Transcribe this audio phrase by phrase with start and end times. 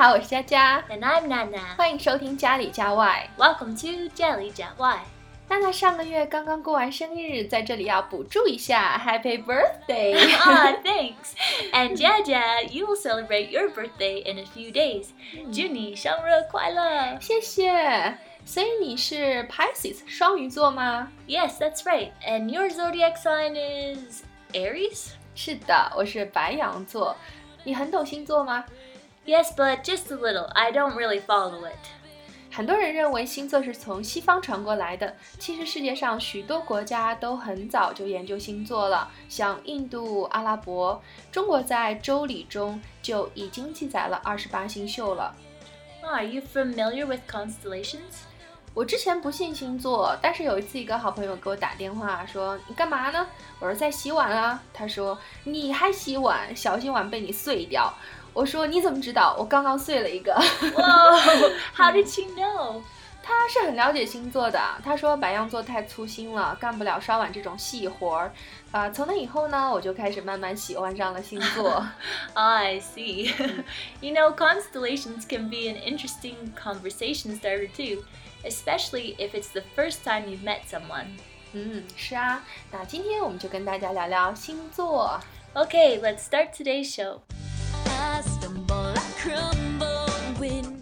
[0.00, 1.76] 好，我是佳佳， And I'm Nana.
[1.76, 3.28] 欢迎收听家里家外。
[3.38, 5.00] Welcome to Jelly Jet Y.
[5.48, 10.16] 娜娜上个月刚刚过完生日，在这里要补祝一下，Happy Birthday！
[10.38, 11.34] ah, thanks.
[11.72, 15.08] And Jaja, you will celebrate your birthday in a few days.
[15.52, 18.18] 祝你生日快乐.谢谢。
[18.44, 21.10] 所以你是 Pisces 双鱼座吗？
[21.26, 22.10] Yes, that's right.
[22.26, 24.22] And your zodiac sign is
[24.52, 25.10] Aries?
[25.34, 27.16] 是的，我是白羊座。
[27.64, 28.64] 你很懂星座吗？
[29.25, 30.47] Yes, but just a little.
[30.53, 31.77] I don't really follow it.
[32.53, 45.33] 很多人认为星座是从西方传过来的，其实世界上许多国家都很早就研究星座了，像印度、阿拉伯，中国在《周礼》中就已经记载了二十八星宿了。
[46.03, 48.25] Oh, are you familiar with constellations?
[48.73, 53.27] 我之前不信星座，但是有一次一个好朋友给我打电话说：“你干嘛呢？”
[53.59, 57.93] 我说：“在洗碗啊。”他说：“你还洗碗，小心碗被你碎掉。”
[58.32, 59.34] 我说：“你怎么知道？
[59.38, 60.34] 我刚刚碎了一个。
[60.34, 62.82] Whoa, how did you know?
[63.22, 68.32] ”他是很了解星座的，他说白羊座太粗心了，干不了刷碗这种细活儿。
[68.70, 71.84] 啊、从那以后呢，我就开始慢慢喜欢上了星座。
[72.34, 73.32] I see.
[74.00, 78.04] you know, constellations can be an interesting conversation starter too,
[78.44, 81.18] especially if it's the first time you've met someone.
[81.52, 82.44] 嗯，是啊。
[82.70, 85.18] 那今天我们就跟大家聊聊星座。
[85.52, 87.22] Okay, let's start today's show.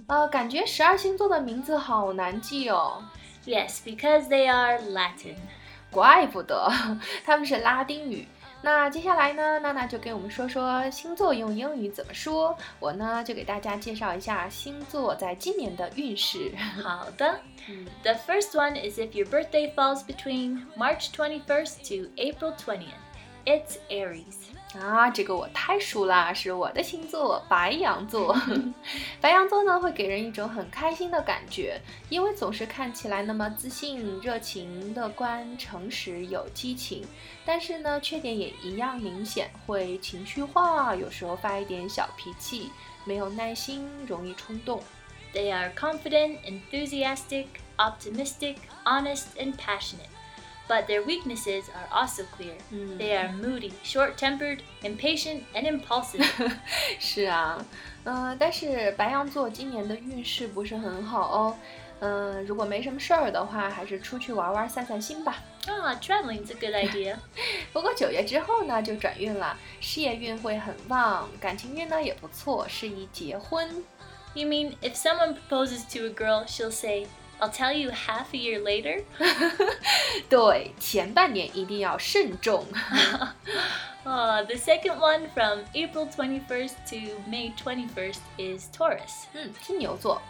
[0.06, 3.02] 呃，感觉十二星座的名字好难记哦。
[3.46, 5.36] Yes, because they are Latin.
[5.90, 6.70] 怪不得
[7.24, 8.26] 他们是拉丁语。
[8.62, 12.56] 那接下来呢，娜娜就跟我们说说星座用英语怎么说。
[12.80, 16.52] 我呢就给大家介绍一下星座在今年的运势。
[16.82, 17.40] 好的.
[18.02, 22.86] The first one is if your birthday falls between March 21st to April 20th.
[23.44, 24.47] It's Aries.
[24.77, 28.37] 啊，这个我太熟啦，是我的星座白羊座。
[29.19, 37.03] 白羊座呢会给人一种很开心的感觉，因为总是看起来那么自信、热情、乐观、诚实、有激情。
[37.43, 42.69] 但是呢，缺点也一样明显，会情绪化，有时候发一点小脾气，
[43.05, 44.83] 没有耐心，容易冲动。
[45.33, 47.47] They are confident, enthusiastic,
[47.77, 50.09] optimistic, honest, and passionate.
[50.68, 52.56] But their weaknesses are also clear.
[52.70, 56.24] They are moody, short tempered, impatient, and impulsive.
[56.98, 57.62] 是啊，
[58.04, 61.56] 嗯、但是白羊座今年的运势不是很好哦。
[62.00, 65.36] 嗯、如果没什么事儿的话，还是出去玩玩、散散心吧。
[65.66, 67.16] ah, traveling's a good idea.
[67.72, 73.84] 不过九月之后呢，就转运了，事业运会很旺，感情运呢也不错，适宜结婚。
[74.34, 77.06] You mean if someone proposes to a girl, she'll say,
[77.40, 79.04] I'll tell you half a year later?
[80.28, 82.66] 对，前半年一定要慎重。
[84.04, 86.96] Ah, the second one from April 21st to
[87.28, 89.26] May 21st is Taurus.
[89.32, 90.20] 嗯，金牛座，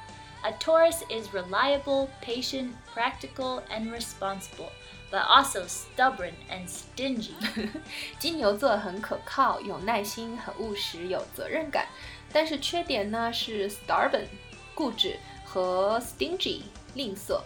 [0.42, 4.70] A Taurus is reliable, patient, practical, and responsible,
[5.10, 7.34] but also stubborn and stingy.
[8.18, 11.86] 金牛座很可靠，有耐心，很务实，有责任感。
[12.32, 14.26] 但是缺点呢是 stubborn，
[14.74, 16.62] 固执和 stingy，
[16.98, 17.40] 吝啬。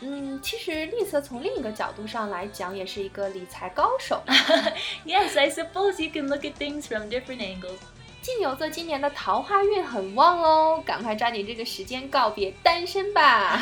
[0.00, 4.22] 嗯，其实吝啬从另一个角度上来讲，也是一个理财高手。
[5.04, 7.78] yes, I suppose you can look at things from different angles.
[8.20, 13.58] 金牛座今年的桃花运很旺哦，赶快抓紧这个时间告别单身吧。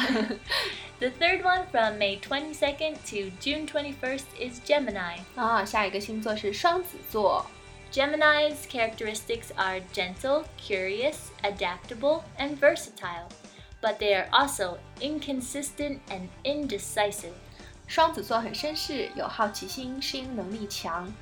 [0.99, 5.19] The third one from May 22nd to June 21st is Gemini.
[5.37, 7.47] 啊，下一个星座是双子座。
[7.93, 13.29] Gemini's characteristics are gentle, curious, adaptable, and versatile,
[13.81, 17.33] but they are also inconsistent and indecisive.
[17.87, 21.13] 双子座很绅士，有好奇心，适应能力强。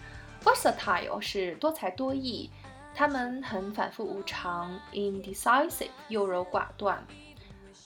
[0.43, 2.51] Versatile 是多才多艺，
[2.95, 7.07] 他们很反复无常，indecisive 优柔寡断。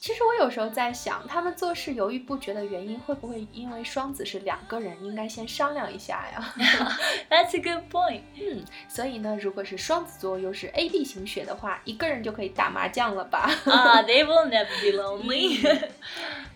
[0.03, 6.53] 其实我有时候在想，他们做事犹豫不决的原因，会不会因为双子是两个人，应该先商量一下呀？
[7.31, 8.19] That's a good point.
[8.35, 15.87] 嗯，所以呢，如果是双子座又是 A B 型血的话，一个人就可以打麻将了吧？Ah, they will never be lonely.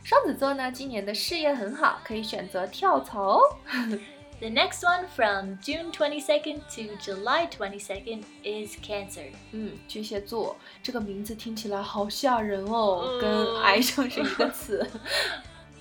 [0.03, 3.41] 双子座呢，今年的事业很好，可以选择跳槽哦。
[4.40, 9.30] the next one from June 22nd to July 22nd is Cancer.
[9.52, 14.88] 嗯，巨蟹座这个名字听起来好吓人哦，嗯跟癌症是一个词。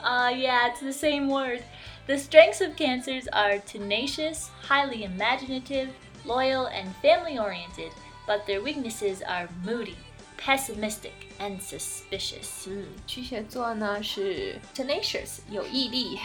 [0.03, 1.61] Uh, yeah, it's the same word.
[2.07, 5.89] The strengths of Cancers are tenacious, highly imaginative,
[6.25, 7.91] loyal, and family oriented,
[8.27, 9.95] but their weaknesses are moody,
[10.37, 12.67] pessimistic, and suspicious.
[12.67, 16.19] 嗯，巨蟹座呢是 tenacious，有毅力，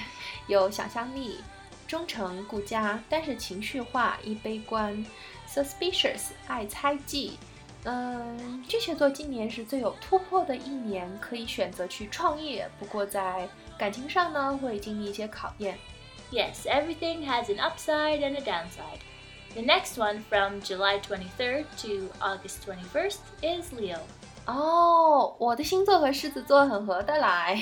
[0.48, 1.40] 有想象力，
[1.91, 5.05] 忠诚顾家，但是情绪化，易悲观
[5.45, 7.37] ；suspicious，爱猜忌。
[7.83, 13.45] 嗯，巨蟹座今年是最有突破的一年，可以选择去创业，不过在
[13.77, 15.77] 感情上呢，会经历一些考验。
[16.31, 19.01] Yes, everything has an upside and a downside.
[19.53, 23.99] The next one from July 23rd to August 21st is Leo.
[24.45, 27.61] 哦，我的星座和狮子座很合得来，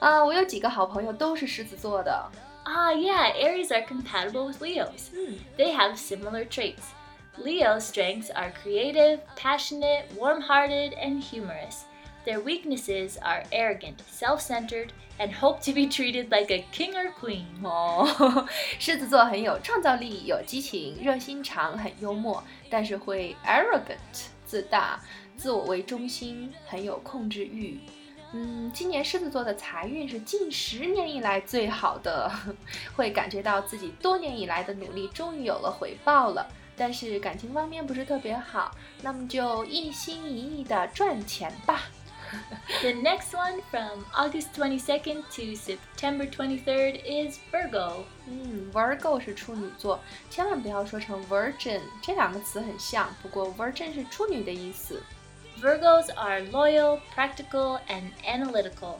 [0.00, 2.28] 啊，我有几个好朋友都是狮子座的。
[2.71, 5.11] Ah, yeah, Aries are compatible with Leos.
[5.13, 6.93] 嗯， They have similar traits.
[7.37, 11.85] Leo's strengths are creative, passionate, warm hearted, and humorous.
[12.25, 17.11] Their weaknesses are arrogant, self centered, and hope to be treated like a king or
[17.13, 17.45] queen.
[17.63, 18.45] 哦，
[18.79, 24.99] 狮子座很有创造力，有激情，热心肠，很幽默，但是会 arrogant 自大，
[25.37, 27.79] 自我为中心，很有控制欲。
[28.32, 32.30] 嗯，今年狮子座的财运是近十年以来最好的，
[32.96, 36.46] 会感觉到自己多年以来的努力终于有了回报了。
[36.74, 41.82] 但是感情方面不是特别好，那么就一心一意的赚钱吧。
[42.80, 48.04] The next one from August 22nd to September 23rd is Virgo.
[48.26, 50.00] 嗯，Virgo 是处女座，
[50.30, 55.02] 千万不要说成 Virgin，这两个词很像，不过 Virgin 是处女的意思。
[55.61, 58.99] Virgos are loyal, practical, and analytical,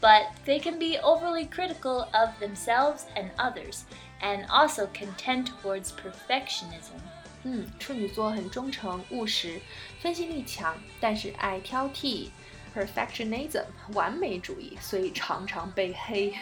[0.00, 3.84] but they can be overly critical of themselves and others,
[4.20, 7.00] and also can tend towards perfectionism.
[7.44, 9.60] 嗯，处女座很忠诚、务实，
[10.00, 12.28] 分析力强，但是爱挑剔，
[12.74, 13.64] perfectionism
[13.94, 16.34] 完美主义，所以常常被黑。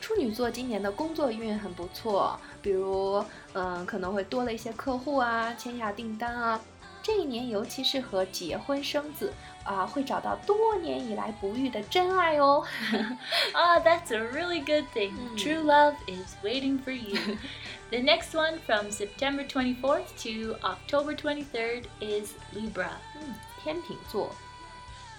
[0.00, 6.60] 处女座今年的工作运很不错，比如嗯可能会多了一些客户啊，签下订单啊。
[7.02, 9.32] 这一年尤其适合结婚生子
[9.64, 12.64] 啊，会找到多年以来不遇的真爱哦。
[13.54, 15.12] Ah, that's a really good thing.
[15.12, 15.36] Mm.
[15.36, 17.36] True love is waiting for you.
[17.90, 22.90] the next one from September 24th to October 23rd is Libra.
[23.14, 24.34] 嗯，天秤座。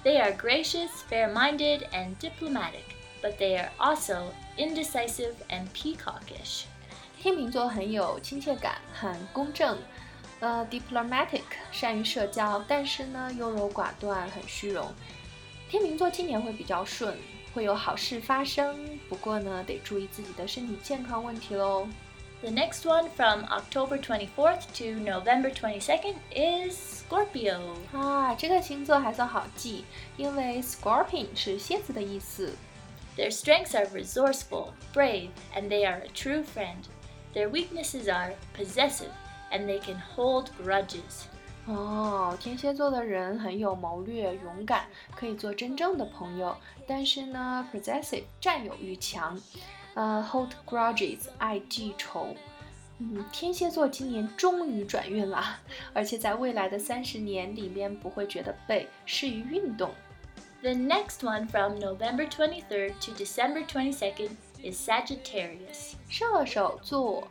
[0.04, 6.66] They are gracious, fair minded, and diplomatic, but they are also indecisive and peacockish.
[7.22, 9.78] 天秤座很有亲切感，很公正，
[10.42, 14.94] 呃，diplomatic，善于社交，但是呢优柔寡断，很虚荣。
[15.70, 17.18] 天秤座今年会比较顺，
[17.54, 18.78] 会有好事发生，
[19.10, 21.88] 不过呢得注意自己的身体健康问题喽。
[22.40, 27.60] The next one from October 24th to November 22nd is Scorpio.
[27.92, 29.86] 啊，这个星座还算好记，
[30.18, 32.56] 因为 scorpion 是蝎子的意思。
[33.18, 36.84] Their strengths are resourceful, brave, and they are a true friend.
[37.34, 39.10] Their weaknesses are possessive,
[39.52, 41.26] and they can hold grudges.
[41.66, 44.86] 哦，天蝎座的人很有谋略、勇敢，
[45.16, 46.56] 可以做真正的朋友。
[46.88, 49.38] 但是呢，possessive 占有欲强，
[49.94, 52.34] 呃，hold grudges 爱记仇。
[53.00, 55.60] 嗯，天蝎座今年终于转运了，
[55.94, 59.92] 而且在未来的三十年里面不会觉得背，适于运动。
[60.62, 64.32] The next one from November 23rd to December 22nd
[64.64, 65.94] is Sagittarius.
[66.10, 67.28] 射手座，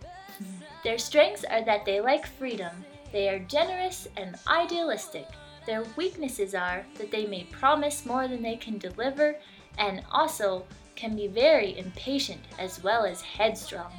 [0.85, 5.27] Their strengths are that they like freedom, they are generous and idealistic.
[5.67, 9.35] Their weaknesses are that they may promise more than they can deliver
[9.79, 10.65] and also
[10.95, 13.91] can be very impatient as well as headstrong.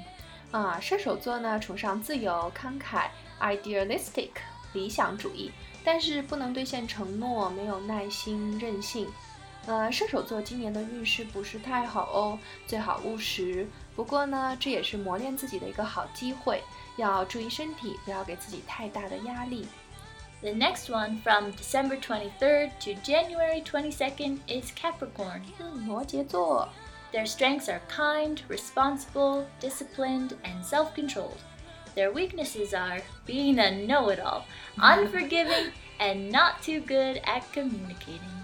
[0.51, 3.09] 啊，射手座呢崇尚自由、慷慨、
[3.41, 4.29] idealistic
[4.74, 5.51] 理想主义，
[5.83, 9.07] 但是不能兑现承诺，没有耐心、任性。
[9.65, 13.67] 呃，射手座今年的运势不是太好哦，最好务实。
[13.95, 16.62] 不过呢，这也是磨练自己的一个好机会，
[16.97, 19.67] 要注意身体，不要给自己太大的压力。
[20.41, 25.41] The next one from December 23rd to January 22nd is Capricorn.
[25.59, 26.69] 嗯，摩羯座，
[27.12, 31.39] Their strengths are kind, responsible, disciplined, and self controlled.
[31.95, 34.43] Their weaknesses are being a know it all,
[34.77, 38.40] unforgiving, and not too good at communicating.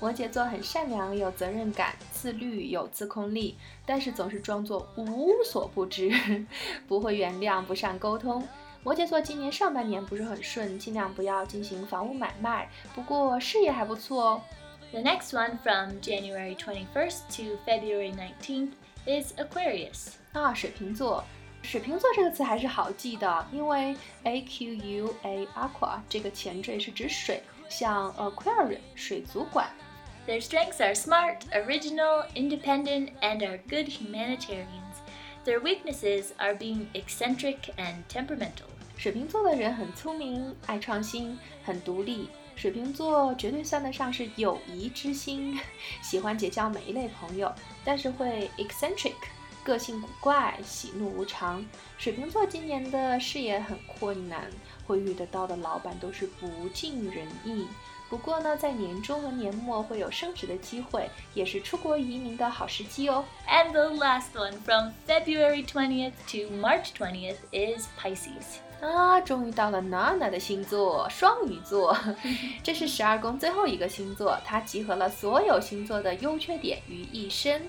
[0.00, 3.54] 摩羯座很善良，有责任感，自律，有自控力，
[3.84, 6.10] 但是总是装作无所不知，
[6.88, 8.46] 不会原谅，不善沟通。
[8.82, 14.42] 摩羯座今年上半年不是很顺，尽量不要进行房屋买卖，不过事业还不错哦。
[14.90, 18.70] The next one from January 21st to February 19th
[19.04, 20.14] is Aquarius.
[20.32, 21.22] 啊，水瓶座，
[21.60, 29.68] 水瓶座这个词还是好记的，因为 A Q U A aqua 这个前缀是指水，像 aquarium 水族馆。
[30.27, 35.01] Their strengths are smart, original, independent, and are good humanitarians.
[35.43, 38.67] Their weaknesses are being eccentric and temperamental.
[38.97, 42.29] 水瓶座的人很聪明，爱创新，很独立。
[42.55, 45.59] 水瓶座绝对算得上是友谊之星，
[46.01, 47.53] 喜欢结交每一类朋友，
[47.83, 49.13] 但是会 eccentric，
[49.64, 51.64] 个性古怪，喜怒无常。
[51.98, 54.50] 水瓶座今年的事业很困难，
[54.86, 57.66] 会遇得到的老板都是不尽人意。
[58.08, 63.24] 不过呢，在年终和年末会有升职的机会，也是出国移民的好时机哦。
[63.48, 68.58] And the last one from February 20th to March 20th is Pisces.
[68.80, 71.96] 啊，终于到了娜娜的星座双鱼座，
[72.64, 77.62] 这是十二宫最后一个星座，它集合了所有星座的优缺点于一身。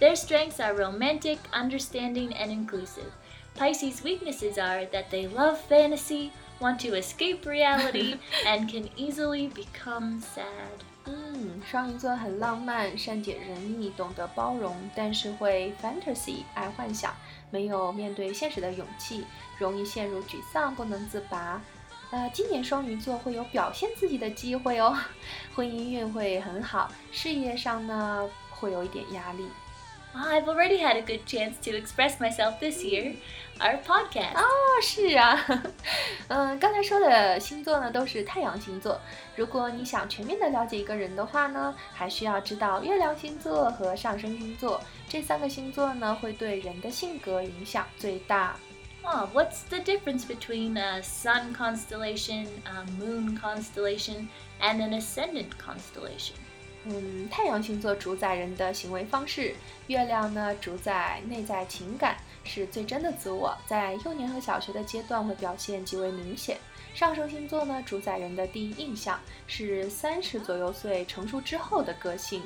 [0.00, 3.10] Their strengths are romantic, understanding, and inclusive.
[3.54, 10.20] Pisces' weaknesses are that they love fantasy, want to escape reality, and can easily become
[10.20, 10.84] sad.
[11.06, 17.14] 嗯，双鱼座很浪漫，善解人意，懂得包容，但是会 fantasy 爱幻想，
[17.50, 19.24] 没有面对现实的勇气，
[19.56, 21.62] 容易陷入沮丧，不能自拔。
[22.10, 24.94] 呃，今年双鱼座会有表现自己的机会哦，
[25.54, 29.48] 婚姻运会很好，事业上呢会有一点压力。
[30.14, 33.16] I've already had a good chance to express myself this year.
[33.58, 34.34] Our podcast.
[34.34, 34.46] 哦，
[34.82, 35.38] 是啊，
[36.28, 39.00] 嗯，刚才说的星座呢都是太阳星座。
[39.34, 48.56] 如果你想全面的了解一个人的话呢，还需要知道月亮星座和上升星座这三个星座呢，会对人的性格影响最大。
[49.02, 54.28] Oh, what's the difference between a sun constellation, a moon constellation,
[54.60, 56.34] and an ascendant constellation?
[56.83, 59.53] 嗯，太阳星座主宰人的行为方式，
[59.87, 66.57] 月亮呢主宰内在情感，是最真的自我，在幼年和小学的阶段会表现极为明显。
[66.93, 72.41] 上升星座呢主宰人的第一印象，是三十左右岁成熟之后的个性。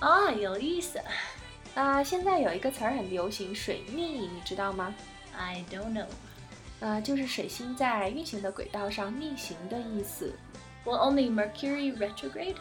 [0.00, 1.00] Ah, 有意思.
[1.74, 4.94] 啊，现在有一个词儿很流行，水逆，你知道吗
[5.36, 6.06] ？I don't know.
[6.80, 10.34] 呃，就是水星在运行的轨道上逆行的意思。
[10.84, 12.56] Will only Mercury retrograde?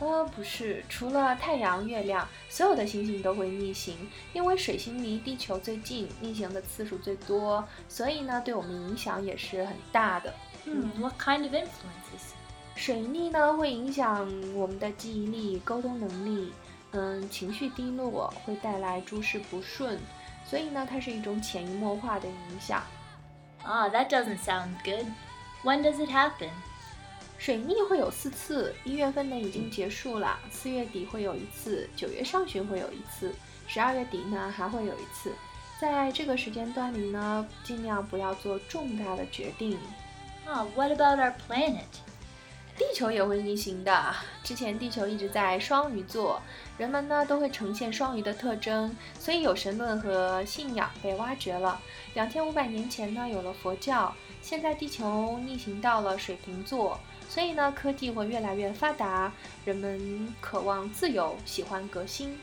[0.00, 3.96] 呃，不是，除了太阳、月亮，所有的星星都会逆行，
[4.32, 10.34] 因为水星离地球最近，逆行的次数最多，所以呢，对我们影响也是很大的。
[10.66, 12.32] Hmm, what kind of influences?
[12.74, 16.52] 水逆呢，会影响我们的记忆力、沟通能力，
[16.90, 19.98] 嗯，情绪低落，会带来诸事不顺，
[20.44, 22.82] 所以呢，它是一种潜移默化的影响。
[23.64, 25.06] Ah, that doesn't sound good.
[25.62, 26.50] When does it happen?
[27.44, 33.34] 水逆会有四次，一月份呢已经结束了，四月底会有一次，九月上旬会有一次，
[33.66, 35.30] 十二月底呢还会有一次。
[35.78, 39.78] 在这个时间段里呢，尽量不要做重大的决定。
[40.48, 41.82] Ah, what about our planet?
[42.78, 46.40] 地球也会逆行的，之前地球一直在双鱼座，
[46.78, 51.78] 人们呢都会呈现双鱼的特征，所以有神论和信仰被挖掘了。
[52.14, 54.12] 两千五百年前呢有了佛教，
[54.44, 56.98] 现在地球逆行到了水瓶座，
[57.30, 59.32] 所以呢科技会越来越发达，
[59.64, 62.38] 人们渴望自由，喜欢革新。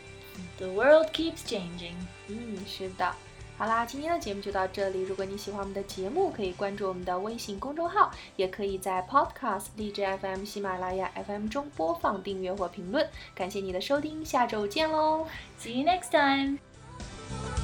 [0.57, 1.93] The world keeps changing.
[2.27, 3.13] 嗯，是的。
[3.55, 5.03] 好啦，今天的节目就到这里。
[5.03, 13.07] 如果你喜欢我们的节目，可以关注我们的微信公众号，也可以在 Podcast、荔枝 FM、喜马拉雅 FM 中播放、订阅或评论。
[13.35, 15.27] 感谢你的收听，下周见喽
[15.59, 17.60] ！See you next time.